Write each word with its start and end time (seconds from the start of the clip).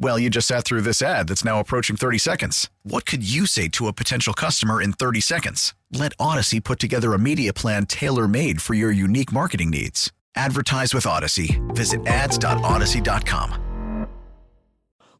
Well, 0.00 0.16
you 0.16 0.30
just 0.30 0.46
sat 0.46 0.64
through 0.64 0.82
this 0.82 1.02
ad 1.02 1.26
that's 1.26 1.44
now 1.44 1.58
approaching 1.58 1.96
30 1.96 2.18
seconds. 2.18 2.70
What 2.84 3.04
could 3.04 3.28
you 3.28 3.46
say 3.46 3.66
to 3.70 3.88
a 3.88 3.92
potential 3.92 4.32
customer 4.32 4.80
in 4.80 4.92
30 4.92 5.20
seconds? 5.20 5.74
Let 5.90 6.12
Odyssey 6.20 6.60
put 6.60 6.78
together 6.78 7.14
a 7.14 7.18
media 7.18 7.52
plan 7.52 7.84
tailor 7.84 8.28
made 8.28 8.62
for 8.62 8.74
your 8.74 8.92
unique 8.92 9.32
marketing 9.32 9.70
needs. 9.70 10.12
Advertise 10.36 10.94
with 10.94 11.04
Odyssey. 11.04 11.60
Visit 11.70 12.06
ads.odyssey.com. 12.06 14.06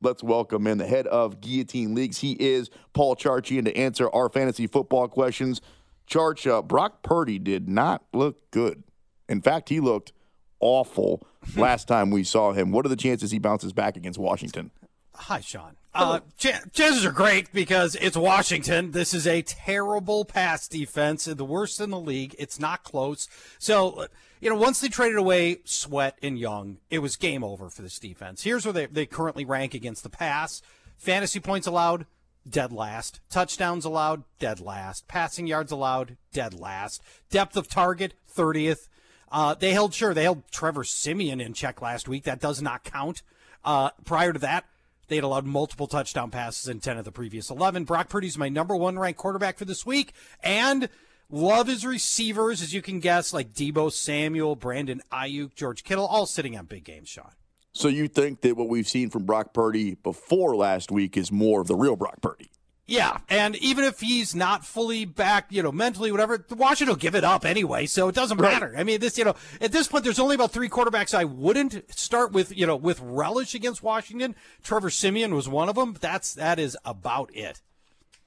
Let's 0.01 0.23
welcome 0.23 0.69
in 0.69 0.79
the 0.79 0.87
head 0.87 1.09
of 1.09 1.41
Guillotine 1.41 1.97
Leagues. 1.97 2.19
He 2.19 2.37
is 2.39 2.71
Paul 2.93 3.17
Charchian, 3.17 3.59
and 3.59 3.67
to 3.67 3.77
answer 3.77 4.09
our 4.15 4.29
fantasy 4.29 4.69
football 4.69 5.09
questions, 5.09 5.61
Charch, 6.09 6.49
uh, 6.49 6.63
Brock 6.63 7.03
Purdy 7.03 7.41
did 7.41 7.69
not 7.69 8.05
look 8.13 8.49
good. 8.53 8.85
In 9.29 9.43
fact, 9.43 9.71
he 9.71 9.81
looked 9.81 10.13
awful 10.61 11.27
last 11.57 11.89
time 11.89 12.11
we 12.11 12.25
saw 12.25 12.53
him. 12.53 12.73
What 12.73 12.87
are 12.87 12.89
the 12.91 12.97
chances 12.97 13.31
he 13.31 13.39
bounces 13.39 13.73
back 13.73 13.97
against 13.97 14.19
Washington? 14.19 14.71
Hi, 15.15 15.41
Sean. 15.41 15.77
Uh, 15.95 16.21
ch- 16.37 16.53
chances 16.73 17.05
are 17.05 17.11
great 17.11 17.53
because 17.53 17.97
it's 17.97 18.17
Washington. 18.17 18.93
This 18.93 19.13
is 19.13 19.27
a 19.27 19.43
terrible 19.43 20.25
pass 20.25 20.69
defense, 20.69 21.25
the 21.25 21.45
worst 21.45 21.81
in 21.81 21.91
the 21.91 21.99
league. 21.99 22.37
It's 22.39 22.61
not 22.61 22.85
close. 22.85 23.29
So, 23.59 24.07
you 24.41 24.49
know, 24.49 24.57
once 24.57 24.79
they 24.79 24.89
traded 24.89 25.17
away 25.17 25.59
Sweat 25.65 26.17
and 26.23 26.39
Young, 26.39 26.79
it 26.89 27.01
was 27.01 27.17
game 27.17 27.43
over 27.43 27.69
for 27.69 27.83
this 27.83 27.99
defense. 27.99 28.45
Here's 28.45 28.65
where 28.65 28.73
they, 28.73 28.87
they 28.87 29.07
currently 29.07 29.45
rank 29.45 29.75
against 29.75 30.05
the 30.05 30.11
pass 30.11 30.63
fantasy 30.99 31.41
points 31.41 31.67
allowed, 31.67 32.07
dead 32.49 32.73
last. 32.73 33.21
Touchdowns 33.31 33.85
allowed, 33.85 34.25
dead 34.39 34.61
last. 34.61 35.09
Passing 35.09 35.47
yards 35.47 35.73
allowed, 35.73 36.17
dead 36.33 36.53
last. 36.53 37.03
Depth 37.31 37.57
of 37.57 37.69
target, 37.69 38.15
30th. 38.37 38.89
Uh, 39.31 39.55
they 39.55 39.73
held, 39.73 39.95
sure, 39.95 40.15
they 40.15 40.23
held 40.23 40.43
Trevor 40.51 40.85
Siemian 40.85 41.41
in 41.41 41.53
check 41.53 41.83
last 41.83 42.09
week. 42.09 42.25
That 42.25 42.41
does 42.41 42.63
not 42.63 42.85
count. 42.85 43.23
Uh, 43.65 43.91
prior 44.05 44.33
to 44.33 44.39
that, 44.39 44.65
they 45.09 45.17
had 45.17 45.25
allowed 45.25 45.47
multiple 45.47 45.87
touchdown 45.87 46.31
passes 46.31 46.69
in 46.69 46.81
10 46.81 46.99
of 46.99 47.05
the 47.05 47.13
previous 47.13 47.51
11. 47.51 47.85
Brock 47.85 48.09
Purdy's 48.09 48.39
my 48.39 48.49
number 48.49 48.77
one 48.77 48.99
ranked 48.99 49.19
quarterback 49.19 49.59
for 49.59 49.65
this 49.65 49.85
week. 49.85 50.13
And 50.43 50.89
love 51.31 51.67
his 51.67 51.85
receivers, 51.85 52.63
as 52.63 52.73
you 52.73 52.83
can 52.83 53.01
guess, 53.01 53.33
like 53.33 53.53
Deebo 53.53 53.93
Samuel, 53.93 54.57
Brandon 54.57 55.03
Aiyuk, 55.13 55.55
George 55.55 55.85
Kittle, 55.85 56.07
all 56.07 56.27
sitting 56.27 56.57
on 56.57 56.67
big 56.67 56.85
games, 56.85 57.09
Sean. 57.09 57.33
So 57.73 57.89
you 57.89 58.09
think 58.09 58.41
that 58.43 58.57
what 58.57 58.69
we've 58.69 58.89
seen 58.89 59.11
from 59.11 59.25
Brock 59.25 59.53
Purdy 59.53 59.95
before 59.95 60.57
last 60.57 60.91
week 60.91 61.17
is 61.17 61.31
more 61.31 61.61
of 61.61 61.69
the 61.69 61.77
real 61.77 61.97
Brock 61.97 62.21
Purdy? 62.21 62.51
Yeah, 62.89 63.19
and 63.29 63.55
even 63.57 63.85
if 63.85 64.01
he's 64.01 64.35
not 64.35 64.65
fully 64.65 65.05
back, 65.05 65.49
you 65.51 65.63
know, 65.63 65.71
mentally, 65.71 66.11
whatever, 66.11 66.43
Washington 66.49 66.95
will 66.95 66.99
give 66.99 67.15
it 67.15 67.23
up 67.23 67.45
anyway, 67.45 67.85
so 67.85 68.09
it 68.09 68.15
doesn't 68.15 68.41
matter. 68.41 68.75
I 68.75 68.83
mean, 68.83 68.99
this, 68.99 69.19
you 69.19 69.25
know, 69.25 69.35
at 69.61 69.73
this 69.73 69.89
point, 69.89 70.05
there's 70.05 70.19
only 70.19 70.35
about 70.35 70.53
three 70.53 70.71
quarterbacks 70.71 71.13
I 71.13 71.25
wouldn't 71.25 71.85
start 71.95 72.33
with, 72.33 72.57
you 72.57 72.67
know, 72.67 72.77
with 72.77 72.99
relish 73.03 73.55
against 73.55 73.83
Washington. 73.83 74.35
Trevor 74.63 74.89
Siemian 74.89 75.35
was 75.35 75.51
one 75.51 75.69
of 75.69 75.75
them. 75.75 75.99
That's 76.01 76.33
that 76.33 76.59
is 76.59 76.79
about 76.83 77.31
it. 77.37 77.61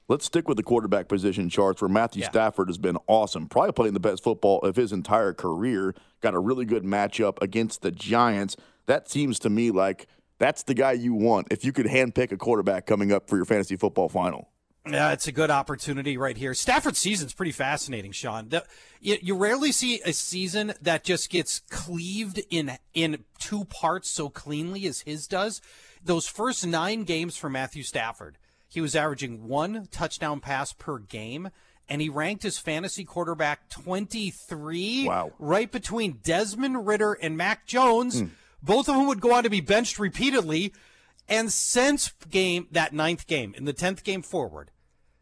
Let's 0.06 0.26
stick 0.26 0.46
with 0.46 0.58
the 0.58 0.62
quarterback 0.62 1.08
position 1.08 1.48
charts 1.48 1.82
where 1.82 1.88
Matthew 1.88 2.22
yeah. 2.22 2.30
Stafford 2.30 2.68
has 2.68 2.78
been 2.78 2.98
awesome. 3.08 3.48
Probably 3.48 3.72
playing 3.72 3.94
the 3.94 4.00
best 4.00 4.22
football 4.22 4.60
of 4.60 4.76
his 4.76 4.92
entire 4.92 5.32
career. 5.32 5.92
Got 6.20 6.34
a 6.34 6.38
really 6.38 6.66
good 6.66 6.84
matchup 6.84 7.42
against 7.42 7.82
the 7.82 7.90
Giants. 7.90 8.56
That 8.86 9.10
seems 9.10 9.40
to 9.40 9.50
me 9.50 9.72
like 9.72 10.06
that's 10.38 10.62
the 10.62 10.74
guy 10.74 10.92
you 10.92 11.14
want 11.14 11.48
if 11.50 11.64
you 11.64 11.72
could 11.72 11.86
handpick 11.86 12.30
a 12.30 12.36
quarterback 12.36 12.86
coming 12.86 13.10
up 13.10 13.28
for 13.28 13.34
your 13.34 13.44
fantasy 13.44 13.74
football 13.74 14.08
final. 14.08 14.51
Yeah, 14.88 15.12
it's 15.12 15.28
a 15.28 15.32
good 15.32 15.50
opportunity 15.50 16.16
right 16.16 16.36
here. 16.36 16.54
Stafford's 16.54 16.98
season's 16.98 17.32
pretty 17.32 17.52
fascinating, 17.52 18.10
Sean. 18.10 18.48
The, 18.48 18.64
you, 19.00 19.16
you, 19.22 19.36
rarely 19.36 19.70
see 19.70 20.00
a 20.04 20.12
season 20.12 20.74
that 20.82 21.04
just 21.04 21.30
gets 21.30 21.60
cleaved 21.70 22.40
in 22.50 22.78
in 22.92 23.24
two 23.38 23.64
parts 23.66 24.10
so 24.10 24.28
cleanly 24.28 24.86
as 24.86 25.02
his 25.02 25.28
does. 25.28 25.60
Those 26.04 26.26
first 26.26 26.66
nine 26.66 27.04
games 27.04 27.36
for 27.36 27.48
Matthew 27.48 27.84
Stafford, 27.84 28.38
he 28.68 28.80
was 28.80 28.96
averaging 28.96 29.46
one 29.46 29.86
touchdown 29.92 30.40
pass 30.40 30.72
per 30.72 30.98
game, 30.98 31.50
and 31.88 32.02
he 32.02 32.08
ranked 32.08 32.42
his 32.42 32.58
fantasy 32.58 33.04
quarterback 33.04 33.68
23, 33.68 35.06
wow. 35.06 35.30
right 35.38 35.70
between 35.70 36.18
Desmond 36.24 36.88
Ridder 36.88 37.12
and 37.12 37.36
Mac 37.36 37.66
Jones. 37.66 38.22
Mm. 38.22 38.30
Both 38.64 38.88
of 38.88 38.96
whom 38.96 39.06
would 39.08 39.20
go 39.20 39.32
on 39.32 39.44
to 39.44 39.50
be 39.50 39.60
benched 39.60 39.98
repeatedly. 39.98 40.72
And 41.28 41.52
since 41.52 42.12
game 42.30 42.68
that 42.72 42.92
ninth 42.92 43.26
game, 43.26 43.54
in 43.56 43.64
the 43.64 43.72
tenth 43.72 44.04
game 44.04 44.22
forward, 44.22 44.70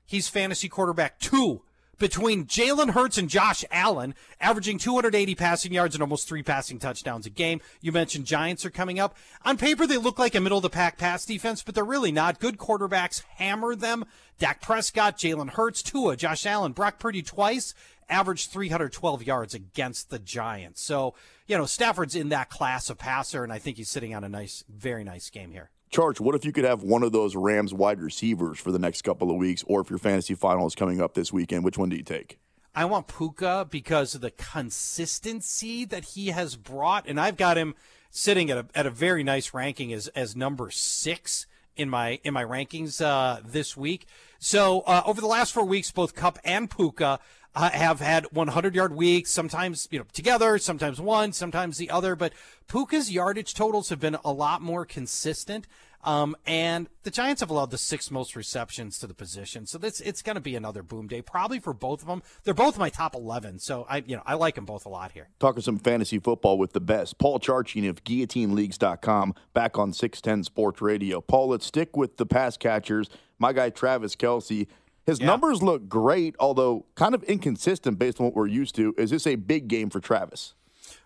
he's 0.06 0.28
fantasy 0.28 0.68
quarterback 0.68 1.18
two 1.18 1.62
between 2.00 2.46
Jalen 2.46 2.90
Hurts 2.90 3.18
and 3.18 3.28
Josh 3.28 3.64
Allen, 3.70 4.14
averaging 4.40 4.78
280 4.78 5.34
passing 5.36 5.72
yards 5.72 5.94
and 5.94 6.02
almost 6.02 6.26
three 6.26 6.42
passing 6.42 6.80
touchdowns 6.80 7.26
a 7.26 7.30
game. 7.30 7.60
You 7.80 7.92
mentioned 7.92 8.24
Giants 8.24 8.64
are 8.64 8.70
coming 8.70 8.98
up. 8.98 9.16
On 9.44 9.56
paper, 9.56 9.86
they 9.86 9.98
look 9.98 10.18
like 10.18 10.34
a 10.34 10.40
middle 10.40 10.58
of 10.58 10.62
the 10.62 10.70
pack 10.70 10.98
pass 10.98 11.24
defense, 11.24 11.62
but 11.62 11.76
they're 11.76 11.84
really 11.84 12.10
not. 12.10 12.40
Good 12.40 12.56
quarterbacks 12.56 13.22
hammer 13.36 13.76
them. 13.76 14.06
Dak 14.38 14.60
Prescott, 14.62 15.18
Jalen 15.18 15.50
Hurts, 15.50 15.82
Tua, 15.82 16.16
Josh 16.16 16.46
Allen, 16.46 16.72
Brock 16.72 16.98
Purdy 16.98 17.22
twice, 17.22 17.74
averaged 18.08 18.50
312 18.50 19.22
yards 19.22 19.54
against 19.54 20.08
the 20.08 20.18
Giants. 20.18 20.82
So, 20.82 21.14
you 21.46 21.56
know, 21.56 21.66
Stafford's 21.66 22.16
in 22.16 22.30
that 22.30 22.48
class 22.48 22.88
of 22.88 22.98
passer, 22.98 23.44
and 23.44 23.52
I 23.52 23.58
think 23.58 23.76
he's 23.76 23.90
sitting 23.90 24.14
on 24.14 24.24
a 24.24 24.28
nice, 24.28 24.64
very 24.68 25.04
nice 25.04 25.28
game 25.28 25.52
here. 25.52 25.70
Charch, 25.90 26.20
what 26.20 26.36
if 26.36 26.44
you 26.44 26.52
could 26.52 26.64
have 26.64 26.82
one 26.82 27.02
of 27.02 27.10
those 27.10 27.34
Rams 27.34 27.74
wide 27.74 28.00
receivers 28.00 28.60
for 28.60 28.70
the 28.70 28.78
next 28.78 29.02
couple 29.02 29.30
of 29.30 29.36
weeks, 29.36 29.64
or 29.66 29.80
if 29.80 29.90
your 29.90 29.98
fantasy 29.98 30.34
final 30.34 30.66
is 30.66 30.76
coming 30.76 31.00
up 31.00 31.14
this 31.14 31.32
weekend, 31.32 31.64
which 31.64 31.76
one 31.76 31.88
do 31.88 31.96
you 31.96 32.04
take? 32.04 32.38
I 32.74 32.84
want 32.84 33.08
Puka 33.08 33.66
because 33.68 34.14
of 34.14 34.20
the 34.20 34.30
consistency 34.30 35.84
that 35.86 36.04
he 36.04 36.28
has 36.28 36.54
brought, 36.54 37.08
and 37.08 37.18
I've 37.18 37.36
got 37.36 37.58
him 37.58 37.74
sitting 38.10 38.50
at 38.50 38.58
a, 38.58 38.66
at 38.74 38.86
a 38.86 38.90
very 38.90 39.24
nice 39.24 39.52
ranking 39.52 39.92
as 39.92 40.06
as 40.08 40.36
number 40.36 40.70
six 40.70 41.46
in 41.76 41.90
my 41.90 42.20
in 42.22 42.32
my 42.32 42.44
rankings 42.44 43.04
uh, 43.04 43.40
this 43.44 43.76
week. 43.76 44.06
So 44.38 44.82
uh, 44.82 45.02
over 45.04 45.20
the 45.20 45.26
last 45.26 45.52
four 45.52 45.64
weeks, 45.64 45.90
both 45.90 46.14
Kupp 46.14 46.38
and 46.44 46.70
Puka 46.70 47.18
uh, 47.54 47.70
have 47.70 48.00
had 48.00 48.26
100 48.32 48.74
yard 48.74 48.94
weeks, 48.94 49.30
sometimes 49.30 49.88
you 49.90 49.98
know 49.98 50.06
together, 50.12 50.58
sometimes 50.58 51.00
one, 51.00 51.32
sometimes 51.32 51.78
the 51.78 51.90
other. 51.90 52.14
But 52.14 52.32
Puka's 52.68 53.10
yardage 53.10 53.54
totals 53.54 53.88
have 53.88 54.00
been 54.00 54.16
a 54.24 54.32
lot 54.32 54.62
more 54.62 54.84
consistent. 54.84 55.66
Um, 56.02 56.34
and 56.46 56.88
the 57.02 57.10
Giants 57.10 57.40
have 57.40 57.50
allowed 57.50 57.70
the 57.70 57.76
sixth 57.76 58.10
most 58.10 58.34
receptions 58.34 58.98
to 59.00 59.06
the 59.06 59.12
position, 59.12 59.66
so 59.66 59.76
this 59.76 60.00
it's 60.00 60.22
going 60.22 60.36
to 60.36 60.40
be 60.40 60.56
another 60.56 60.82
boom 60.82 61.08
day, 61.08 61.20
probably 61.20 61.58
for 61.58 61.74
both 61.74 62.00
of 62.00 62.08
them. 62.08 62.22
They're 62.42 62.54
both 62.54 62.78
my 62.78 62.88
top 62.88 63.14
eleven, 63.14 63.58
so 63.58 63.84
I 63.86 63.98
you 64.06 64.16
know 64.16 64.22
I 64.24 64.34
like 64.34 64.54
them 64.54 64.64
both 64.64 64.86
a 64.86 64.88
lot 64.88 65.12
here. 65.12 65.28
Talking 65.40 65.60
some 65.60 65.78
fantasy 65.78 66.18
football 66.18 66.56
with 66.56 66.72
the 66.72 66.80
best, 66.80 67.18
Paul 67.18 67.38
Charchian 67.38 67.86
of 67.86 68.02
GuillotineLeagues.com, 68.04 69.34
back 69.52 69.78
on 69.78 69.92
six 69.92 70.22
ten 70.22 70.42
Sports 70.42 70.80
Radio. 70.80 71.20
Paul, 71.20 71.48
let's 71.48 71.66
stick 71.66 71.94
with 71.94 72.16
the 72.16 72.24
pass 72.24 72.56
catchers. 72.56 73.10
My 73.38 73.52
guy 73.52 73.68
Travis 73.68 74.16
Kelce 74.16 74.68
his 75.06 75.20
yeah. 75.20 75.26
numbers 75.26 75.62
look 75.62 75.88
great, 75.88 76.34
although 76.38 76.86
kind 76.94 77.14
of 77.14 77.22
inconsistent 77.24 77.98
based 77.98 78.20
on 78.20 78.26
what 78.26 78.34
we're 78.34 78.46
used 78.46 78.74
to. 78.76 78.94
Is 78.98 79.10
this 79.10 79.26
a 79.26 79.36
big 79.36 79.68
game 79.68 79.90
for 79.90 80.00
Travis? 80.00 80.54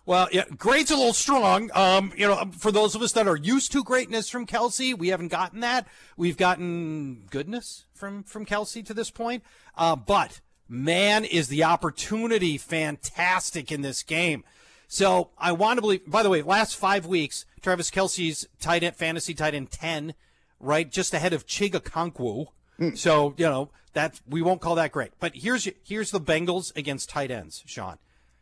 Well, 0.05 0.27
yeah, 0.31 0.43
great's 0.55 0.91
a 0.91 0.95
little 0.95 1.13
strong. 1.13 1.71
Um, 1.73 2.13
you 2.15 2.27
know, 2.27 2.51
for 2.57 2.71
those 2.71 2.93
of 2.93 3.01
us 3.01 3.13
that 3.13 3.27
are 3.27 3.35
used 3.35 3.71
to 3.71 3.83
greatness 3.83 4.29
from 4.29 4.45
Kelce, 4.45 4.95
we 4.95 5.07
haven't 5.07 5.29
gotten 5.29 5.61
that. 5.61 5.87
We've 6.15 6.37
gotten 6.37 7.25
goodness 7.31 7.85
from 7.93 8.23
from 8.23 8.45
Kelce 8.45 8.85
to 8.85 8.93
this 8.93 9.09
point. 9.09 9.43
Uh, 9.75 9.95
but 9.95 10.41
man, 10.69 11.25
is 11.25 11.47
the 11.47 11.63
opportunity 11.63 12.57
fantastic 12.57 13.71
in 13.71 13.81
this 13.81 14.03
game. 14.03 14.43
So 14.87 15.31
I 15.39 15.53
want 15.53 15.77
to 15.77 15.81
believe. 15.81 16.09
By 16.09 16.21
the 16.21 16.29
way, 16.29 16.43
last 16.43 16.75
five 16.75 17.07
weeks, 17.07 17.45
Travis 17.61 17.89
Kelce's 17.89 18.47
tight 18.59 18.83
end 18.83 18.95
fantasy 18.95 19.33
tight 19.33 19.55
end 19.55 19.71
ten, 19.71 20.13
right, 20.59 20.91
just 20.91 21.15
ahead 21.15 21.33
of 21.33 21.47
Chig 21.47 21.71
Okonkwo. 21.71 22.49
Mm. 22.79 22.97
So 22.97 23.33
you 23.37 23.45
know 23.45 23.69
that 23.93 24.19
we 24.27 24.41
won't 24.41 24.61
call 24.61 24.75
that 24.75 24.91
great. 24.91 25.11
But 25.19 25.35
here's 25.35 25.67
here's 25.83 26.11
the 26.11 26.21
Bengals 26.21 26.75
against 26.75 27.09
tight 27.09 27.31
ends, 27.31 27.63
Sean. 27.65 27.97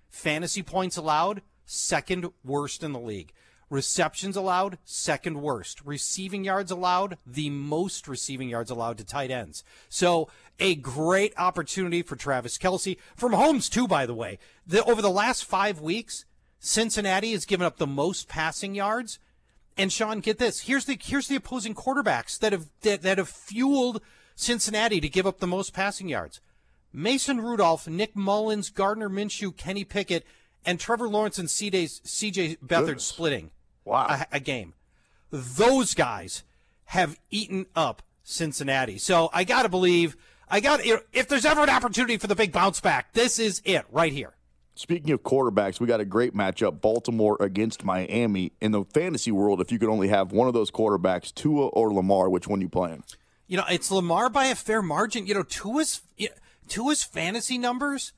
Fantasy 0.10 0.62
points 0.62 0.98
allowed, 0.98 1.42
second 1.66 2.32
worst 2.44 2.84
in 2.84 2.94
the 2.94 3.00
league. 3.00 3.34
Receptions 3.70 4.36
allowed, 4.36 4.78
second 4.86 5.42
worst. 5.42 5.82
Receiving 5.84 6.44
yards 6.44 6.70
allowed, 6.70 7.18
the 7.26 7.50
most 7.50 8.08
receiving 8.08 8.48
yards 8.50 8.70
allowed 8.70 9.00
to 9.00 9.04
tight 9.04 9.32
ends. 9.32 9.64
So 9.90 10.30
a 10.60 10.76
great 10.76 11.34
opportunity 11.38 12.04
for 12.04 12.16
Travis 12.16 12.60
Kelce 12.60 12.98
From 13.16 13.32
Mahomes, 13.32 13.72
too, 13.72 13.88
by 13.88 14.06
the 14.06 14.14
way. 14.14 14.38
The, 14.68 14.84
over 14.84 15.02
the 15.02 15.10
last 15.10 15.46
five 15.46 15.82
weeks, 15.82 16.26
Cincinnati 16.60 17.32
has 17.32 17.46
given 17.46 17.66
up 17.66 17.78
the 17.78 17.88
most 17.88 18.28
passing 18.28 18.76
yards. 18.76 19.18
And 19.76 19.92
Sean, 19.92 20.20
get 20.20 20.38
this. 20.38 20.62
Here's 20.62 20.86
the 20.86 20.98
here's 21.02 21.28
the 21.28 21.36
opposing 21.36 21.74
quarterbacks 21.74 22.38
that 22.38 22.52
have 22.52 22.70
that, 22.82 23.02
that 23.02 23.18
have 23.18 23.30
fueled 23.30 24.02
Cincinnati 24.36 25.00
to 25.00 25.10
give 25.10 25.28
up 25.28 25.40
the 25.40 25.48
most 25.48 25.74
passing 25.74 26.10
yards. 26.10 26.40
Mason 26.92 27.42
Rudolph, 27.42 27.88
Nick 27.88 28.16
Mullens, 28.16 28.70
Gardner 28.70 29.10
Minshew, 29.10 29.56
Kenny 29.56 29.84
Pickett, 29.84 30.26
and 30.66 30.80
Trevor 30.80 31.10
Lawrence 31.10 31.38
and 31.40 31.50
CJ 31.50 32.60
Beathard 32.60 33.02
splitting 33.02 33.52
wow. 33.84 34.08
a, 34.10 34.36
a 34.36 34.40
game. 34.40 34.74
Those 35.32 35.94
guys 35.94 36.44
have 36.86 37.20
eaten 37.32 37.66
up 37.76 38.04
Cincinnati. 38.24 38.98
So 38.98 39.30
I 39.34 39.44
got 39.44 39.64
to 39.64 39.70
believe, 39.70 40.16
I 40.50 40.60
got 40.60 40.82
if 40.84 41.28
there's 41.28 41.46
ever 41.46 41.64
an 41.64 41.70
opportunity 41.70 42.18
for 42.18 42.28
the 42.28 42.36
big 42.36 42.52
bounce 42.52 42.80
back, 42.80 43.14
this 43.14 43.40
is 43.40 43.62
it 43.66 43.86
right 43.92 44.14
here. 44.14 44.34
Speaking 44.76 45.12
of 45.12 45.22
quarterbacks, 45.22 45.80
we 45.80 45.86
got 45.86 46.00
a 46.00 46.06
great 46.06 46.36
matchup 46.36 46.82
Baltimore 46.82 47.38
against 47.40 47.84
Miami. 47.84 48.54
In 48.60 48.72
the 48.72 48.84
fantasy 48.86 49.32
world, 49.32 49.62
if 49.62 49.72
you 49.72 49.78
could 49.78 49.90
only 49.90 50.08
have 50.08 50.32
one 50.32 50.48
of 50.48 50.56
those 50.56 50.72
quarterbacks, 50.72 51.34
Tua 51.34 51.68
or 51.68 51.94
Lamar, 51.94 52.28
which 52.28 52.48
one 52.48 52.60
you 52.60 52.70
playing? 52.70 53.04
You 53.48 53.58
know, 53.58 53.66
it's 53.70 53.92
Lamar 53.92 54.30
by 54.30 54.46
a 54.46 54.56
fair 54.56 54.82
margin. 54.82 55.28
You 55.28 55.36
know, 55.36 55.44
Tua's 55.44 56.02
Tua's 56.68 57.04
fantasy 57.04 57.58
numbers 57.58 58.14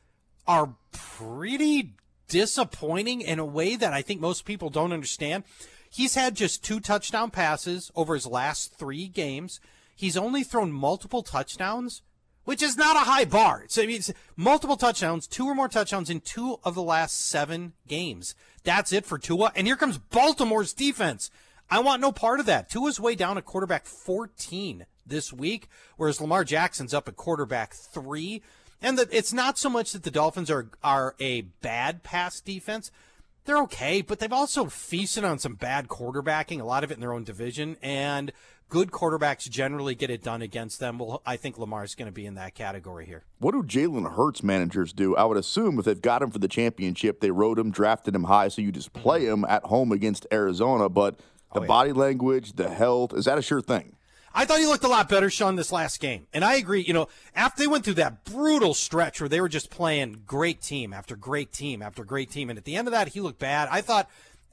are 0.48 0.76
pretty 0.92 1.94
disappointing 2.28 3.22
in 3.22 3.40
a 3.40 3.46
way 3.46 3.76
that 3.76 3.94
I 3.94 4.02
think 4.02 4.22
most 4.22 4.46
people 4.46 4.70
don't 4.70 4.94
understand. 4.94 5.44
He's 5.90 6.16
had 6.16 6.36
just 6.36 6.64
two 6.64 6.80
touchdown 6.80 7.32
passes 7.32 7.92
over 7.96 8.16
his 8.16 8.28
last 8.28 8.76
three 8.76 9.08
games. 9.08 9.60
He's 9.96 10.18
only 10.18 10.44
thrown 10.44 10.72
multiple 10.72 11.24
touchdowns, 11.24 12.02
which 12.44 12.62
is 12.62 12.78
not 12.78 12.96
a 12.96 13.00
high 13.00 13.26
bar. 13.26 13.66
So 13.68 13.82
I 13.82 13.88
mean, 13.88 14.02
multiple 14.36 14.78
touchdowns, 14.78 15.26
two 15.26 15.46
or 15.46 15.56
more 15.56 15.70
touchdowns 15.70 16.10
in 16.10 16.20
two 16.20 16.60
of 16.64 16.76
the 16.76 16.84
last 16.84 17.28
seven 17.28 17.74
games. 17.88 18.36
That's 18.64 18.92
it 18.92 19.06
for 19.06 19.18
Tua. 19.18 19.52
And 19.56 19.68
here 19.68 19.78
comes 19.78 19.98
Baltimore's 19.98 20.74
defense. 20.74 21.32
I 21.70 21.80
want 21.80 22.02
no 22.02 22.12
part 22.12 22.40
of 22.40 22.46
that. 22.46 22.70
Tua's 22.70 23.00
way 23.00 23.16
down 23.16 23.38
at 23.38 23.46
quarterback 23.46 23.86
14 23.86 24.86
this 25.06 25.32
week, 25.32 25.68
whereas 25.98 26.22
Lamar 26.22 26.44
Jackson's 26.44 26.94
up 26.94 27.08
at 27.08 27.16
quarterback 27.16 27.74
three. 27.74 28.42
And 28.82 28.98
the, 28.98 29.08
it's 29.12 29.34
not 29.34 29.58
so 29.58 29.70
much 29.70 29.94
that 29.94 30.04
the 30.04 30.12
Dolphins 30.12 30.52
are 30.52 30.68
are 30.84 31.16
a 31.20 31.42
bad 31.42 32.04
pass 32.04 32.40
defense. 32.42 32.92
They're 33.46 33.62
okay, 33.64 34.02
but 34.02 34.20
they've 34.20 34.34
also 34.34 34.66
feasted 34.66 35.24
on 35.24 35.38
some 35.38 35.54
bad 35.54 35.88
quarterbacking, 35.88 36.60
a 36.60 36.66
lot 36.66 36.84
of 36.84 36.92
it 36.92 36.96
in 36.96 37.00
their 37.00 37.14
own 37.14 37.24
division, 37.24 37.78
and 37.82 38.32
good 38.70 38.90
quarterbacks 38.90 39.48
generally 39.48 39.94
get 39.94 40.10
it 40.10 40.24
done 40.24 40.42
against 40.42 40.80
them. 40.80 40.98
Well, 40.98 41.22
I 41.28 41.38
think 41.38 41.60
Lamar's 41.60 41.94
going 41.94 42.08
to 42.08 42.12
be 42.12 42.26
in 42.26 42.34
that 42.36 42.56
category 42.56 43.06
here. 43.06 43.24
What 43.38 43.52
do 43.52 43.62
Jalen 43.62 44.16
Hurts 44.16 44.42
managers 44.42 44.94
do? 44.94 45.16
I 45.16 45.26
would 45.26 45.38
assume 45.38 45.78
if 45.78 45.86
they've 45.86 46.02
got 46.02 46.24
him 46.24 46.32
for 46.32 46.40
the 46.40 46.48
championship, 46.48 47.20
they 47.20 47.30
wrote 47.30 47.60
him, 47.60 47.70
drafted 47.70 48.16
him 48.16 48.24
high, 48.24 48.48
so 48.48 48.64
you 48.64 48.72
just 48.72 48.94
play 48.94 49.22
mm-hmm. 49.22 49.44
him 49.44 49.46
at 49.46 49.64
home 49.66 49.92
against 49.92 50.26
Arizona. 50.32 50.90
But 50.90 51.18
the 51.54 51.60
oh, 51.60 51.62
yeah. 51.62 51.68
body 51.68 51.94
language, 51.94 52.54
the 52.54 52.70
health, 52.70 53.14
is 53.14 53.26
that 53.26 53.38
a 53.38 53.44
sure 53.44 53.62
thing? 53.62 53.95
I 54.38 54.44
thought 54.44 54.60
he 54.60 54.68
looked 54.68 54.84
a 54.84 54.90
lot 54.90 55.08
better, 55.08 55.30
Sean, 55.30 55.56
this 55.56 55.72
last 55.72 56.02
game. 56.02 56.28
And 56.34 56.44
I 56.44 56.56
agree, 56.56 56.82
you 56.82 56.92
know, 56.94 57.08
after 57.34 57.64
they 57.64 57.68
went 57.68 57.86
through 57.86 57.94
that 57.96 58.26
brutal 58.26 58.74
stretch 58.74 59.22
where 59.22 59.30
they 59.30 59.40
were 59.40 59.48
just 59.48 59.70
playing 59.70 60.24
great 60.28 60.62
team 60.62 60.92
after 60.92 61.16
great 61.16 61.54
team 61.54 61.82
after 61.82 62.04
great 62.04 62.30
team, 62.30 62.50
and 62.50 62.60
at 62.60 62.66
the 62.66 62.76
end 62.76 62.88
of 62.88 62.92
that, 62.92 63.08
he 63.08 63.22
looked 63.22 63.40
bad. 63.40 63.70
I 63.72 63.80
thought, 63.80 64.10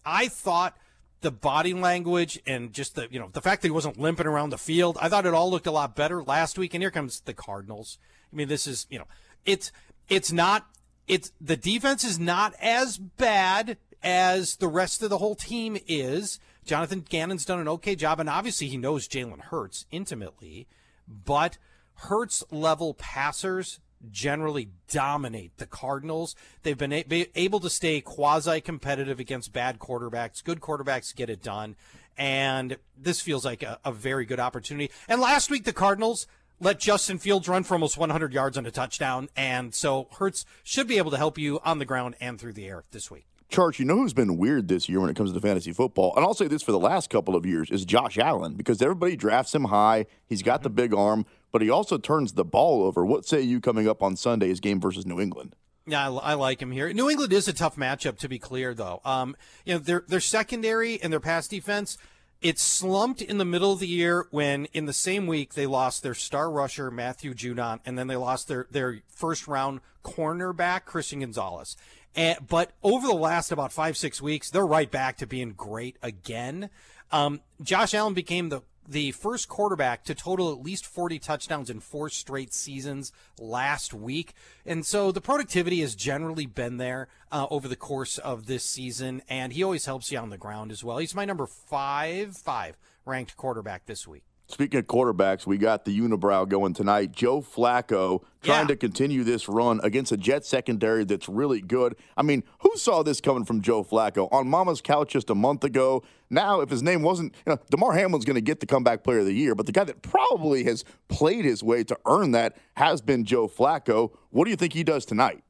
I 0.06 0.28
thought 0.28 0.76
the 1.20 1.32
body 1.32 1.74
language 1.74 2.38
and 2.46 2.72
just 2.72 2.94
the, 2.94 3.08
you 3.10 3.18
know, 3.18 3.28
the 3.32 3.40
fact 3.40 3.62
that 3.62 3.68
he 3.68 3.72
wasn't 3.72 3.98
limping 3.98 4.26
around 4.26 4.50
the 4.50 4.58
field, 4.58 4.98
I 5.00 5.08
thought 5.08 5.26
it 5.26 5.34
all 5.34 5.50
looked 5.50 5.66
a 5.66 5.72
lot 5.72 5.96
better 5.96 6.22
last 6.22 6.56
week. 6.58 6.74
And 6.74 6.82
here 6.82 6.92
comes 6.92 7.20
the 7.20 7.34
Cardinals. 7.34 7.98
I 8.32 8.36
mean, 8.36 8.46
this 8.46 8.68
is, 8.68 8.86
you 8.88 9.00
know, 9.00 9.06
it's, 9.44 9.72
it's 10.08 10.30
not, 10.30 10.66
it's, 11.08 11.32
the 11.40 11.56
defense 11.56 12.04
is 12.04 12.20
not 12.20 12.54
as 12.60 12.98
bad 12.98 13.78
as 14.00 14.56
the 14.56 14.68
rest 14.68 15.02
of 15.02 15.10
the 15.10 15.18
whole 15.18 15.34
team 15.34 15.76
is. 15.88 16.38
Jonathan 16.64 17.04
Gannon's 17.08 17.44
done 17.44 17.58
an 17.58 17.68
okay 17.68 17.94
job, 17.96 18.20
and 18.20 18.28
obviously 18.28 18.68
he 18.68 18.76
knows 18.76 19.08
Jalen 19.08 19.40
Hurts 19.40 19.86
intimately, 19.90 20.66
but 21.08 21.58
Hurts 21.94 22.44
level 22.50 22.94
passers 22.94 23.80
generally 24.10 24.68
dominate 24.88 25.56
the 25.58 25.66
Cardinals. 25.66 26.34
They've 26.62 26.78
been 26.78 26.92
a- 26.92 27.28
able 27.34 27.60
to 27.60 27.70
stay 27.70 28.00
quasi 28.00 28.60
competitive 28.60 29.20
against 29.20 29.52
bad 29.52 29.78
quarterbacks. 29.78 30.42
Good 30.42 30.60
quarterbacks 30.60 31.14
get 31.14 31.30
it 31.30 31.42
done. 31.42 31.76
And 32.18 32.76
this 32.96 33.20
feels 33.20 33.44
like 33.44 33.62
a, 33.62 33.78
a 33.84 33.92
very 33.92 34.24
good 34.24 34.40
opportunity. 34.40 34.90
And 35.08 35.20
last 35.20 35.50
week, 35.50 35.64
the 35.64 35.72
Cardinals 35.72 36.26
let 36.60 36.78
Justin 36.78 37.18
Fields 37.18 37.48
run 37.48 37.64
for 37.64 37.74
almost 37.74 37.96
100 37.96 38.32
yards 38.32 38.58
on 38.58 38.66
a 38.66 38.70
touchdown. 38.70 39.28
And 39.36 39.74
so 39.74 40.08
Hurts 40.18 40.44
should 40.62 40.86
be 40.86 40.98
able 40.98 41.10
to 41.10 41.16
help 41.16 41.38
you 41.38 41.60
on 41.64 41.78
the 41.78 41.84
ground 41.84 42.16
and 42.20 42.40
through 42.40 42.52
the 42.52 42.66
air 42.66 42.84
this 42.90 43.10
week. 43.10 43.26
Charch, 43.52 43.78
you 43.78 43.84
know 43.84 43.96
who's 43.96 44.14
been 44.14 44.38
weird 44.38 44.68
this 44.68 44.88
year 44.88 44.98
when 44.98 45.10
it 45.10 45.14
comes 45.14 45.30
to 45.30 45.40
fantasy 45.40 45.72
football, 45.72 46.16
and 46.16 46.24
I'll 46.24 46.32
say 46.32 46.48
this 46.48 46.62
for 46.62 46.72
the 46.72 46.78
last 46.78 47.10
couple 47.10 47.36
of 47.36 47.44
years 47.44 47.70
is 47.70 47.84
Josh 47.84 48.16
Allen 48.16 48.54
because 48.54 48.80
everybody 48.80 49.14
drafts 49.14 49.54
him 49.54 49.64
high. 49.64 50.06
He's 50.26 50.40
got 50.40 50.62
the 50.62 50.70
big 50.70 50.94
arm, 50.94 51.26
but 51.52 51.60
he 51.60 51.68
also 51.68 51.98
turns 51.98 52.32
the 52.32 52.46
ball 52.46 52.82
over. 52.82 53.04
What 53.04 53.26
say 53.26 53.42
you 53.42 53.60
coming 53.60 53.86
up 53.86 54.02
on 54.02 54.16
Sunday's 54.16 54.58
game 54.58 54.80
versus 54.80 55.04
New 55.04 55.20
England? 55.20 55.54
Yeah, 55.86 56.08
I, 56.08 56.30
I, 56.30 56.34
like 56.34 56.62
him 56.62 56.70
here. 56.70 56.90
New 56.94 57.10
England 57.10 57.32
is 57.34 57.46
a 57.46 57.52
tough 57.52 57.76
matchup, 57.76 58.16
to 58.20 58.28
be 58.28 58.38
clear, 58.38 58.72
though. 58.72 59.02
Um, 59.04 59.36
you 59.66 59.74
know, 59.74 59.78
their 59.80 60.04
their 60.08 60.20
secondary 60.20 61.02
and 61.02 61.12
their 61.12 61.20
pass 61.20 61.46
defense, 61.46 61.98
it 62.40 62.58
slumped 62.58 63.20
in 63.20 63.36
the 63.36 63.44
middle 63.44 63.72
of 63.72 63.80
the 63.80 63.86
year 63.86 64.28
when, 64.30 64.64
in 64.72 64.86
the 64.86 64.94
same 64.94 65.26
week, 65.26 65.52
they 65.52 65.66
lost 65.66 66.02
their 66.02 66.14
star 66.14 66.50
rusher 66.50 66.90
Matthew 66.90 67.34
Judon, 67.34 67.80
and 67.84 67.98
then 67.98 68.06
they 68.06 68.16
lost 68.16 68.48
their 68.48 68.66
their 68.70 69.02
first 69.08 69.46
round 69.46 69.80
cornerback 70.02 70.84
Christian 70.86 71.20
Gonzalez. 71.20 71.76
And, 72.14 72.38
but 72.46 72.72
over 72.82 73.06
the 73.06 73.14
last 73.14 73.52
about 73.52 73.72
five, 73.72 73.96
six 73.96 74.20
weeks, 74.20 74.50
they're 74.50 74.66
right 74.66 74.90
back 74.90 75.16
to 75.18 75.26
being 75.26 75.52
great 75.52 75.96
again. 76.02 76.70
Um, 77.10 77.40
Josh 77.62 77.94
Allen 77.94 78.14
became 78.14 78.48
the 78.48 78.62
the 78.88 79.12
first 79.12 79.48
quarterback 79.48 80.04
to 80.04 80.14
total 80.14 80.50
at 80.50 80.62
least 80.62 80.86
40 80.86 81.18
touchdowns 81.18 81.70
in 81.70 81.80
four 81.80 82.08
straight 82.08 82.52
seasons 82.52 83.12
last 83.38 83.94
week. 83.94 84.34
And 84.66 84.84
so 84.84 85.12
the 85.12 85.20
productivity 85.20 85.80
has 85.80 85.94
generally 85.94 86.46
been 86.46 86.78
there 86.78 87.08
uh, 87.30 87.46
over 87.50 87.68
the 87.68 87.76
course 87.76 88.18
of 88.18 88.46
this 88.46 88.64
season, 88.64 89.22
and 89.28 89.52
he 89.52 89.62
always 89.62 89.86
helps 89.86 90.10
you 90.10 90.18
on 90.18 90.30
the 90.30 90.38
ground 90.38 90.72
as 90.72 90.82
well. 90.82 90.98
He's 90.98 91.14
my 91.14 91.24
number 91.24 91.46
five, 91.46 92.36
five 92.36 92.76
ranked 93.04 93.36
quarterback 93.36 93.86
this 93.86 94.06
week. 94.06 94.24
Speaking 94.52 94.80
of 94.80 94.86
quarterbacks, 94.86 95.46
we 95.46 95.56
got 95.56 95.86
the 95.86 95.98
unibrow 95.98 96.46
going 96.46 96.74
tonight. 96.74 97.12
Joe 97.12 97.40
Flacco 97.40 98.22
trying 98.42 98.64
yeah. 98.64 98.66
to 98.66 98.76
continue 98.76 99.24
this 99.24 99.48
run 99.48 99.80
against 99.82 100.12
a 100.12 100.16
Jet 100.18 100.44
secondary 100.44 101.04
that's 101.04 101.26
really 101.26 101.62
good. 101.62 101.96
I 102.18 102.22
mean, 102.22 102.44
who 102.58 102.76
saw 102.76 103.02
this 103.02 103.18
coming 103.18 103.46
from 103.46 103.62
Joe 103.62 103.82
Flacco 103.82 104.28
on 104.30 104.46
Mama's 104.48 104.82
couch 104.82 105.12
just 105.12 105.30
a 105.30 105.34
month 105.34 105.64
ago? 105.64 106.02
Now, 106.28 106.60
if 106.60 106.68
his 106.68 106.82
name 106.82 107.00
wasn't, 107.00 107.34
you 107.46 107.52
know, 107.54 107.58
Damar 107.70 107.94
Hamlin's 107.94 108.26
going 108.26 108.34
to 108.34 108.42
get 108.42 108.60
the 108.60 108.66
comeback 108.66 109.02
player 109.02 109.20
of 109.20 109.24
the 109.24 109.32
year, 109.32 109.54
but 109.54 109.64
the 109.64 109.72
guy 109.72 109.84
that 109.84 110.02
probably 110.02 110.64
has 110.64 110.84
played 111.08 111.46
his 111.46 111.62
way 111.62 111.82
to 111.84 111.98
earn 112.04 112.32
that 112.32 112.58
has 112.74 113.00
been 113.00 113.24
Joe 113.24 113.48
Flacco. 113.48 114.12
What 114.28 114.44
do 114.44 114.50
you 114.50 114.56
think 114.56 114.74
he 114.74 114.84
does 114.84 115.06
tonight? 115.06 115.42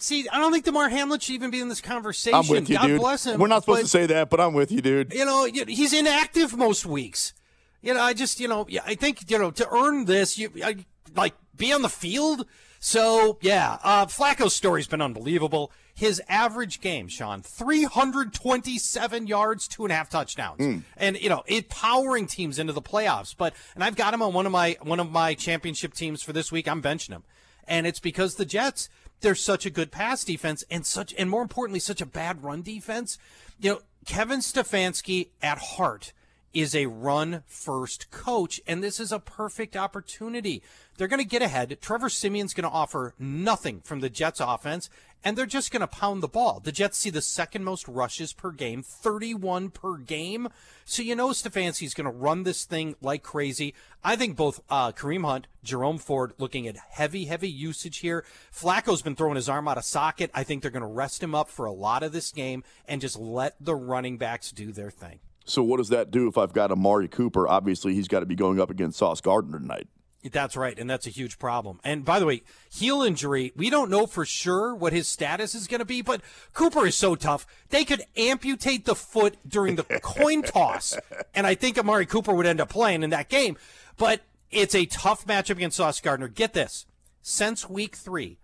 See, 0.00 0.28
I 0.28 0.36
don't 0.36 0.52
think 0.52 0.66
Damar 0.66 0.90
Hamlin 0.90 1.18
should 1.18 1.34
even 1.34 1.50
be 1.50 1.60
in 1.60 1.68
this 1.70 1.80
conversation. 1.80 2.38
I'm 2.38 2.46
with 2.46 2.68
you, 2.68 2.76
God 2.76 2.86
dude. 2.88 3.00
bless 3.00 3.24
him. 3.24 3.40
We're 3.40 3.46
not 3.46 3.62
supposed 3.62 3.78
but, 3.78 3.82
to 3.84 3.88
say 3.88 4.06
that, 4.06 4.28
but 4.28 4.38
I'm 4.38 4.52
with 4.52 4.70
you, 4.70 4.82
dude. 4.82 5.14
You 5.14 5.24
know, 5.24 5.46
he's 5.46 5.94
inactive 5.94 6.54
most 6.54 6.84
weeks. 6.84 7.32
You 7.80 7.94
know, 7.94 8.00
I 8.00 8.12
just, 8.12 8.40
you 8.40 8.48
know, 8.48 8.66
I 8.84 8.94
think, 8.94 9.30
you 9.30 9.38
know, 9.38 9.50
to 9.52 9.68
earn 9.70 10.04
this, 10.06 10.38
you 10.38 10.50
I, 10.64 10.84
like 11.14 11.34
be 11.56 11.72
on 11.72 11.82
the 11.82 11.88
field. 11.88 12.46
So 12.80 13.38
yeah, 13.40 13.78
uh, 13.82 14.06
Flacco's 14.06 14.54
story's 14.54 14.86
been 14.86 15.02
unbelievable. 15.02 15.72
His 15.94 16.22
average 16.28 16.80
game, 16.80 17.08
Sean, 17.08 17.42
327 17.42 19.26
yards, 19.26 19.66
two 19.66 19.84
and 19.84 19.90
a 19.92 19.96
half 19.96 20.08
touchdowns, 20.08 20.60
mm. 20.60 20.82
and 20.96 21.20
you 21.20 21.28
know, 21.28 21.42
it 21.46 21.68
powering 21.68 22.28
teams 22.28 22.60
into 22.60 22.72
the 22.72 22.82
playoffs. 22.82 23.34
But 23.36 23.54
and 23.74 23.82
I've 23.82 23.96
got 23.96 24.14
him 24.14 24.22
on 24.22 24.32
one 24.32 24.46
of 24.46 24.52
my 24.52 24.76
one 24.82 25.00
of 25.00 25.10
my 25.10 25.34
championship 25.34 25.94
teams 25.94 26.22
for 26.22 26.32
this 26.32 26.52
week. 26.52 26.68
I'm 26.68 26.80
benching 26.80 27.10
him, 27.10 27.24
and 27.66 27.84
it's 27.84 27.98
because 27.98 28.36
the 28.36 28.44
Jets 28.44 28.88
they're 29.20 29.34
such 29.34 29.66
a 29.66 29.70
good 29.70 29.90
pass 29.90 30.22
defense 30.22 30.62
and 30.70 30.86
such 30.86 31.12
and 31.18 31.28
more 31.28 31.42
importantly 31.42 31.80
such 31.80 32.00
a 32.00 32.06
bad 32.06 32.44
run 32.44 32.62
defense. 32.62 33.18
You 33.58 33.70
know, 33.70 33.80
Kevin 34.06 34.38
Stefanski 34.38 35.30
at 35.42 35.58
heart 35.58 36.12
is 36.52 36.74
a 36.74 36.86
run 36.86 37.42
first 37.46 38.10
coach, 38.10 38.60
and 38.66 38.82
this 38.82 38.98
is 39.00 39.12
a 39.12 39.18
perfect 39.18 39.76
opportunity. 39.76 40.62
They're 40.96 41.08
going 41.08 41.22
to 41.22 41.28
get 41.28 41.42
ahead. 41.42 41.78
Trevor 41.80 42.08
Siemian's 42.08 42.54
going 42.54 42.68
to 42.68 42.74
offer 42.74 43.14
nothing 43.18 43.80
from 43.80 44.00
the 44.00 44.10
Jets 44.10 44.40
offense, 44.40 44.90
and 45.22 45.36
they're 45.36 45.46
just 45.46 45.70
going 45.70 45.80
to 45.80 45.86
pound 45.86 46.22
the 46.22 46.28
ball. 46.28 46.60
The 46.60 46.72
Jets 46.72 46.98
see 46.98 47.10
the 47.10 47.20
second 47.20 47.64
most 47.64 47.86
rushes 47.86 48.32
per 48.32 48.50
game, 48.50 48.82
31 48.82 49.70
per 49.70 49.96
game. 49.96 50.48
So 50.84 51.02
you 51.02 51.14
know 51.14 51.28
Stefanski's 51.28 51.94
going 51.94 52.10
to 52.10 52.10
run 52.10 52.44
this 52.44 52.64
thing 52.64 52.96
like 53.00 53.22
crazy. 53.22 53.74
I 54.02 54.16
think 54.16 54.36
both 54.36 54.60
uh, 54.70 54.92
Kareem 54.92 55.24
Hunt, 55.24 55.46
Jerome 55.62 55.98
Ford 55.98 56.32
looking 56.38 56.66
at 56.66 56.76
heavy, 56.76 57.26
heavy 57.26 57.50
usage 57.50 57.98
here. 57.98 58.24
Flacco's 58.52 59.02
been 59.02 59.16
throwing 59.16 59.36
his 59.36 59.48
arm 59.48 59.68
out 59.68 59.78
of 59.78 59.84
socket. 59.84 60.30
I 60.34 60.44
think 60.44 60.62
they're 60.62 60.70
going 60.70 60.80
to 60.82 60.86
rest 60.86 61.22
him 61.22 61.34
up 61.34 61.48
for 61.48 61.66
a 61.66 61.72
lot 61.72 62.02
of 62.02 62.12
this 62.12 62.32
game 62.32 62.64
and 62.86 63.00
just 63.00 63.18
let 63.18 63.54
the 63.60 63.76
running 63.76 64.18
backs 64.18 64.50
do 64.50 64.72
their 64.72 64.90
thing. 64.90 65.20
So 65.48 65.62
what 65.62 65.78
does 65.78 65.88
that 65.88 66.10
do 66.10 66.28
if 66.28 66.36
I've 66.36 66.52
got 66.52 66.70
Amari 66.70 67.08
Cooper? 67.08 67.48
Obviously, 67.48 67.94
he's 67.94 68.08
got 68.08 68.20
to 68.20 68.26
be 68.26 68.34
going 68.34 68.60
up 68.60 68.70
against 68.70 68.98
Sauce 68.98 69.20
Gardner 69.20 69.58
tonight. 69.58 69.88
That's 70.30 70.56
right, 70.56 70.76
and 70.78 70.90
that's 70.90 71.06
a 71.06 71.10
huge 71.10 71.38
problem. 71.38 71.80
And 71.84 72.04
by 72.04 72.18
the 72.18 72.26
way, 72.26 72.42
heel 72.70 73.02
injury, 73.02 73.52
we 73.54 73.70
don't 73.70 73.88
know 73.88 74.06
for 74.06 74.26
sure 74.26 74.74
what 74.74 74.92
his 74.92 75.06
status 75.06 75.54
is 75.54 75.68
going 75.68 75.78
to 75.78 75.84
be, 75.84 76.02
but 76.02 76.20
Cooper 76.52 76.86
is 76.86 76.96
so 76.96 77.14
tough. 77.14 77.46
They 77.70 77.84
could 77.84 78.02
amputate 78.16 78.84
the 78.84 78.96
foot 78.96 79.36
during 79.46 79.76
the 79.76 79.84
coin 80.02 80.42
toss, 80.42 80.98
and 81.34 81.46
I 81.46 81.54
think 81.54 81.78
Amari 81.78 82.04
Cooper 82.04 82.34
would 82.34 82.46
end 82.46 82.60
up 82.60 82.68
playing 82.68 83.02
in 83.02 83.10
that 83.10 83.28
game. 83.28 83.56
But 83.96 84.22
it's 84.50 84.74
a 84.74 84.86
tough 84.86 85.24
matchup 85.26 85.52
against 85.52 85.76
Sauce 85.76 86.00
Gardner. 86.00 86.28
Get 86.28 86.52
this. 86.52 86.84
Since 87.22 87.68
week 87.68 87.94
three, 87.94 88.38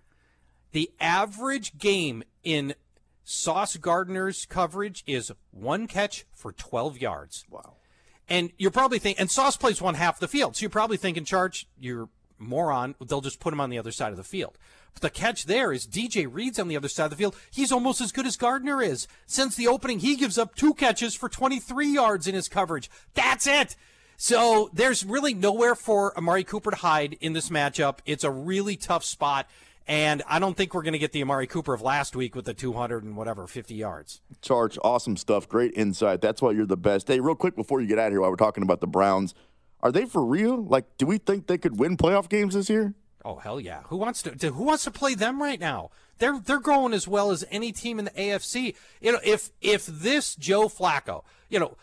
the 0.72 0.90
average 1.00 1.76
game 1.76 2.22
in 2.44 2.74
Sauce 3.24 3.76
Gardner's 3.76 4.46
coverage 4.46 5.02
is 5.06 5.32
one 5.50 5.86
catch 5.86 6.26
for 6.32 6.52
12 6.52 6.98
yards. 6.98 7.44
Wow. 7.50 7.74
And 8.28 8.52
you're 8.58 8.70
probably 8.70 8.98
thinking, 8.98 9.20
and 9.20 9.30
Sauce 9.30 9.56
plays 9.56 9.82
one 9.82 9.94
half 9.94 10.20
the 10.20 10.28
field. 10.28 10.56
So 10.56 10.62
you're 10.62 10.70
probably 10.70 10.96
thinking, 10.96 11.24
Charch, 11.24 11.64
you're 11.78 12.08
moron. 12.38 12.94
They'll 13.04 13.20
just 13.20 13.40
put 13.40 13.52
him 13.52 13.60
on 13.60 13.70
the 13.70 13.78
other 13.78 13.92
side 13.92 14.10
of 14.10 14.16
the 14.16 14.24
field. 14.24 14.58
But 14.92 15.02
the 15.02 15.10
catch 15.10 15.46
there 15.46 15.72
is 15.72 15.86
DJ 15.86 16.28
Reed's 16.30 16.58
on 16.58 16.68
the 16.68 16.76
other 16.76 16.88
side 16.88 17.04
of 17.04 17.10
the 17.10 17.16
field. 17.16 17.36
He's 17.50 17.72
almost 17.72 18.00
as 18.00 18.12
good 18.12 18.26
as 18.26 18.36
Gardner 18.36 18.80
is. 18.80 19.08
Since 19.26 19.56
the 19.56 19.68
opening, 19.68 19.98
he 19.98 20.16
gives 20.16 20.38
up 20.38 20.54
two 20.54 20.74
catches 20.74 21.14
for 21.14 21.28
23 21.28 21.88
yards 21.88 22.26
in 22.26 22.34
his 22.34 22.48
coverage. 22.48 22.90
That's 23.14 23.46
it. 23.46 23.76
So 24.16 24.70
there's 24.72 25.04
really 25.04 25.34
nowhere 25.34 25.74
for 25.74 26.16
Amari 26.16 26.44
Cooper 26.44 26.70
to 26.70 26.76
hide 26.76 27.16
in 27.20 27.32
this 27.32 27.48
matchup. 27.48 27.98
It's 28.06 28.24
a 28.24 28.30
really 28.30 28.76
tough 28.76 29.04
spot. 29.04 29.48
And 29.86 30.22
I 30.26 30.38
don't 30.38 30.56
think 30.56 30.72
we're 30.72 30.82
going 30.82 30.94
to 30.94 30.98
get 30.98 31.12
the 31.12 31.20
Amari 31.20 31.46
Cooper 31.46 31.74
of 31.74 31.82
last 31.82 32.16
week 32.16 32.34
with 32.34 32.46
the 32.46 32.54
200 32.54 33.04
and 33.04 33.16
whatever, 33.16 33.46
50 33.46 33.74
yards. 33.74 34.22
Charch, 34.40 34.78
awesome 34.82 35.16
stuff. 35.16 35.48
Great 35.48 35.72
insight. 35.76 36.22
That's 36.22 36.40
why 36.40 36.52
you're 36.52 36.64
the 36.64 36.76
best. 36.76 37.08
Hey, 37.08 37.20
real 37.20 37.34
quick 37.34 37.54
before 37.54 37.80
you 37.82 37.86
get 37.86 37.98
out 37.98 38.06
of 38.06 38.12
here, 38.12 38.22
while 38.22 38.30
we're 38.30 38.36
talking 38.36 38.62
about 38.62 38.80
the 38.80 38.86
Browns, 38.86 39.34
are 39.80 39.92
they 39.92 40.06
for 40.06 40.24
real? 40.24 40.64
Like, 40.64 40.96
do 40.96 41.04
we 41.04 41.18
think 41.18 41.46
they 41.46 41.58
could 41.58 41.78
win 41.78 41.98
playoff 41.98 42.30
games 42.30 42.54
this 42.54 42.70
year? 42.70 42.94
Oh 43.26 43.36
hell 43.36 43.58
yeah! 43.58 43.82
Who 43.84 43.96
wants 43.96 44.22
to? 44.22 44.50
Who 44.50 44.64
wants 44.64 44.84
to 44.84 44.90
play 44.90 45.14
them 45.14 45.40
right 45.40 45.58
now? 45.58 45.90
They're 46.18 46.38
they're 46.38 46.60
growing 46.60 46.92
as 46.92 47.08
well 47.08 47.30
as 47.30 47.42
any 47.50 47.72
team 47.72 47.98
in 47.98 48.04
the 48.04 48.10
AFC. 48.10 48.76
You 49.00 49.12
know, 49.12 49.20
if 49.24 49.50
if 49.62 49.86
this 49.86 50.34
Joe 50.36 50.68
Flacco, 50.68 51.24
you 51.48 51.58
know, 51.58 51.76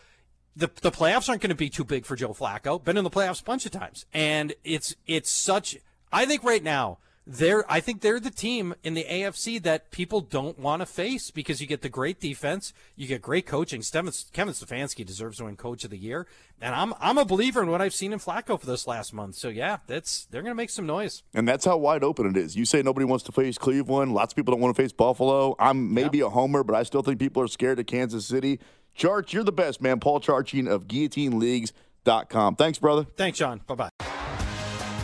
the 0.54 0.70
the 0.82 0.92
playoffs 0.92 1.28
aren't 1.28 1.42
going 1.42 1.50
to 1.50 1.56
be 1.56 1.68
too 1.68 1.84
big 1.84 2.06
for 2.06 2.14
Joe 2.14 2.32
Flacco. 2.32 2.82
Been 2.82 2.96
in 2.96 3.02
the 3.02 3.10
playoffs 3.10 3.40
a 3.40 3.44
bunch 3.44 3.66
of 3.66 3.72
times, 3.72 4.06
and 4.14 4.54
it's 4.62 4.94
it's 5.06 5.30
such. 5.30 5.76
I 6.12 6.26
think 6.26 6.44
right 6.44 6.62
now 6.62 6.98
they're 7.26 7.70
I 7.70 7.80
think 7.80 8.00
they're 8.00 8.18
the 8.20 8.30
team 8.30 8.74
in 8.82 8.94
the 8.94 9.04
AFC 9.04 9.62
that 9.62 9.90
people 9.90 10.20
don't 10.20 10.58
want 10.58 10.80
to 10.80 10.86
face 10.86 11.30
because 11.30 11.60
you 11.60 11.66
get 11.66 11.82
the 11.82 11.88
great 11.88 12.20
defense, 12.20 12.72
you 12.96 13.06
get 13.06 13.22
great 13.22 13.46
coaching. 13.46 13.82
Kevin 13.82 14.12
Stefanski 14.12 15.06
deserves 15.06 15.38
to 15.38 15.44
win 15.44 15.56
Coach 15.56 15.84
of 15.84 15.90
the 15.90 15.98
Year, 15.98 16.26
and 16.60 16.74
I'm 16.74 16.94
I'm 17.00 17.18
a 17.18 17.24
believer 17.24 17.62
in 17.62 17.70
what 17.70 17.80
I've 17.80 17.94
seen 17.94 18.12
in 18.12 18.18
Flacco 18.18 18.58
for 18.58 18.66
this 18.66 18.86
last 18.86 19.14
month. 19.14 19.36
So 19.36 19.48
yeah, 19.48 19.78
that's 19.86 20.24
they're 20.26 20.42
going 20.42 20.50
to 20.50 20.56
make 20.56 20.70
some 20.70 20.86
noise. 20.86 21.22
And 21.32 21.46
that's 21.46 21.64
how 21.64 21.76
wide 21.76 22.02
open 22.02 22.26
it 22.26 22.36
is. 22.36 22.56
You 22.56 22.64
say 22.64 22.82
nobody 22.82 23.04
wants 23.04 23.24
to 23.26 23.32
face 23.32 23.56
Cleveland. 23.56 24.14
Lots 24.14 24.32
of 24.32 24.36
people 24.36 24.52
don't 24.54 24.60
want 24.60 24.74
to 24.74 24.82
face 24.82 24.92
Buffalo. 24.92 25.54
I'm 25.58 25.94
maybe 25.94 26.20
a 26.20 26.28
homer, 26.28 26.64
but 26.64 26.74
I 26.74 26.82
still 26.82 27.02
think 27.02 27.20
people 27.20 27.42
are 27.42 27.48
scared 27.48 27.78
of 27.78 27.86
Kansas 27.86 28.26
City. 28.26 28.58
Charch, 28.98 29.32
you're 29.32 29.44
the 29.44 29.52
best, 29.52 29.80
man. 29.80 30.00
Paul 30.00 30.20
Charchian 30.20 30.68
of 30.68 30.86
GuillotineLeagues.com. 30.86 32.56
Thanks, 32.56 32.78
brother. 32.78 33.06
Thanks, 33.16 33.38
John. 33.38 33.60
Bye 33.66 33.74
bye. 33.74 34.11